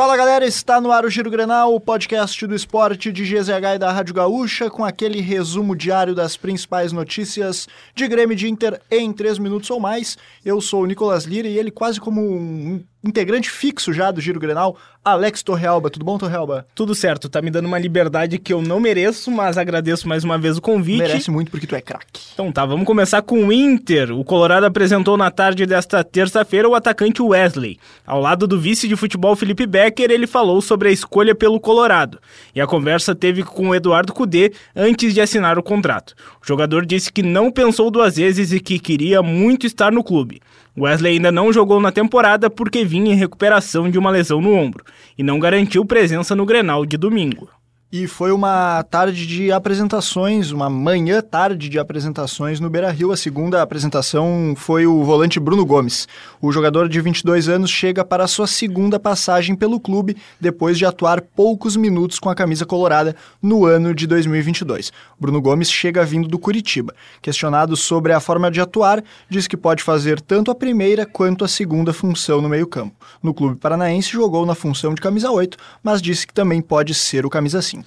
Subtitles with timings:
[0.00, 3.78] Fala galera, está no ar o Giro Grenal, o podcast do esporte de GZH e
[3.78, 9.12] da Rádio Gaúcha, com aquele resumo diário das principais notícias de Grêmio de Inter em
[9.12, 10.16] 3 minutos ou mais.
[10.42, 14.38] Eu sou o Nicolas Lira e ele quase como um integrante fixo já do Giro
[14.38, 15.88] Grenal, Alex Torrealba.
[15.88, 16.66] Tudo bom, Torrealba?
[16.74, 20.36] Tudo certo, tá me dando uma liberdade que eu não mereço, mas agradeço mais uma
[20.36, 20.98] vez o convite.
[20.98, 22.20] Merece muito porque tu é craque.
[22.34, 24.12] Então tá, vamos começar com o Inter.
[24.12, 27.78] O Colorado apresentou na tarde desta terça-feira o atacante Wesley.
[28.06, 32.18] Ao lado do vice de futebol Felipe Becker, ele falou sobre a escolha pelo Colorado.
[32.54, 36.14] E a conversa teve com o Eduardo Cudê antes de assinar o contrato.
[36.42, 40.40] O jogador disse que não pensou duas vezes e que queria muito estar no clube.
[40.78, 44.84] Wesley ainda não jogou na temporada porque vinha em recuperação de uma lesão no ombro
[45.16, 47.48] e não garantiu presença no Grenal de domingo.
[47.92, 53.10] E foi uma tarde de apresentações, uma manhã tarde de apresentações no Beira-Rio.
[53.10, 56.06] A segunda apresentação foi o volante Bruno Gomes.
[56.40, 61.20] O jogador de 22 anos chega para sua segunda passagem pelo clube depois de atuar
[61.20, 64.92] poucos minutos com a camisa colorada no ano de 2022.
[65.18, 66.94] Bruno Gomes chega vindo do Curitiba.
[67.20, 71.48] Questionado sobre a forma de atuar, diz que pode fazer tanto a primeira quanto a
[71.48, 72.94] segunda função no meio-campo.
[73.20, 77.26] No clube paranaense jogou na função de camisa 8, mas disse que também pode ser
[77.26, 77.79] o camisa 5.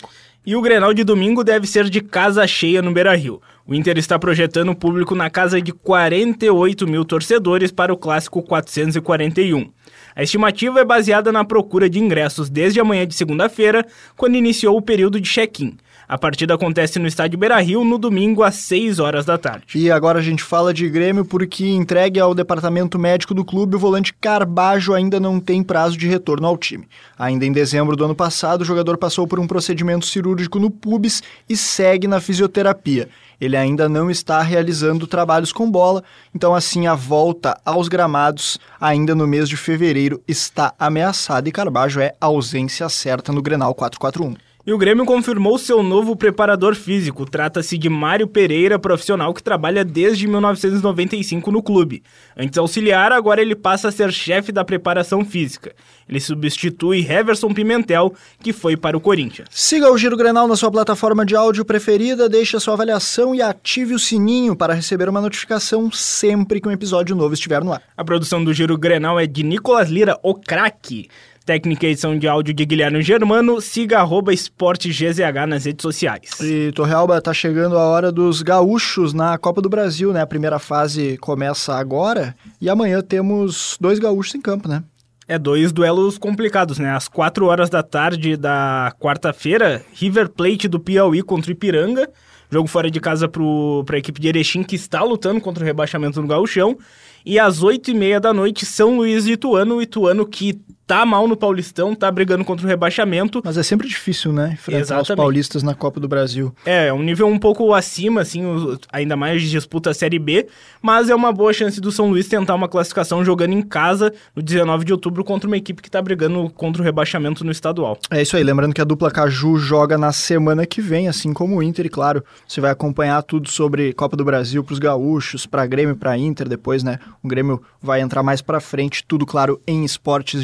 [0.46, 3.42] E o Grenal de domingo deve ser de casa cheia no Beira-Rio.
[3.66, 8.42] O Inter está projetando o público na casa de 48 mil torcedores para o clássico
[8.42, 9.72] 441.
[10.14, 13.86] A estimativa é baseada na procura de ingressos desde a manhã de segunda-feira,
[14.18, 15.78] quando iniciou o período de check-in.
[16.08, 19.66] A partida acontece no estádio Beira-Rio no domingo às 6 horas da tarde.
[19.76, 23.80] E agora a gente fala de Grêmio porque entregue ao departamento médico do clube, o
[23.80, 26.88] volante Carbajo ainda não tem prazo de retorno ao time.
[27.18, 31.24] Ainda em dezembro do ano passado, o jogador passou por um procedimento cirúrgico no pubis
[31.48, 33.08] e segue na fisioterapia.
[33.40, 39.16] Ele ainda não está realizando trabalhos com bola, então assim a volta aos gramados ainda
[39.16, 44.53] no mês de fevereiro está ameaçada e Carbajo é ausência certa no Grenal 441.
[44.66, 47.30] E o Grêmio confirmou seu novo preparador físico.
[47.30, 52.02] Trata-se de Mário Pereira, profissional que trabalha desde 1995 no clube.
[52.38, 55.76] Antes auxiliar, agora ele passa a ser chefe da preparação física.
[56.08, 59.50] Ele substitui Heverson Pimentel, que foi para o Corinthians.
[59.52, 63.42] Siga o Giro Grenal na sua plataforma de áudio preferida, deixe a sua avaliação e
[63.42, 67.82] ative o sininho para receber uma notificação sempre que um episódio novo estiver no ar.
[67.98, 71.10] A produção do Giro Grenal é de Nicolas Lira, o craque.
[71.46, 73.60] Técnica e edição de áudio de Guilherme Germano.
[73.60, 76.40] Siga arroba esportegzh nas redes sociais.
[76.40, 80.22] E Torrealba, tá chegando a hora dos gaúchos na Copa do Brasil, né?
[80.22, 84.84] A primeira fase começa agora e amanhã temos dois gaúchos em campo, né?
[85.28, 86.96] É, dois duelos complicados, né?
[86.96, 92.10] Às 4 horas da tarde da quarta-feira, River Plate do Piauí contra o Ipiranga.
[92.50, 96.22] Jogo fora de casa para a equipe de Erechim, que está lutando contra o rebaixamento
[96.22, 96.78] no gauchão.
[97.26, 99.82] E às 8 e meia da noite, São Luís e Ituano.
[99.82, 103.42] Ituano que tá mal no Paulistão, tá brigando contra o rebaixamento.
[103.44, 104.52] Mas é sempre difícil, né?
[104.54, 105.10] Enfrentar Exatamente.
[105.12, 106.54] os paulistas na Copa do Brasil.
[106.66, 108.44] É, é um nível um pouco acima, assim,
[108.92, 110.48] ainda mais disputa a Série B,
[110.82, 114.42] mas é uma boa chance do São Luís tentar uma classificação jogando em casa no
[114.42, 117.98] 19 de outubro contra uma equipe que tá brigando contra o rebaixamento no estadual.
[118.12, 121.58] É isso aí, lembrando que a dupla Caju joga na semana que vem, assim como
[121.58, 125.66] o Inter, e claro, você vai acompanhar tudo sobre Copa do Brasil pros gaúchos, pra
[125.66, 127.00] Grêmio, pra Inter, depois, né?
[127.22, 130.42] O Grêmio vai entrar mais pra frente, tudo claro em esportes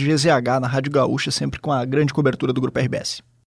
[0.59, 3.21] Na Rádio Gaúcha, sempre com a grande cobertura do Grupo RBS.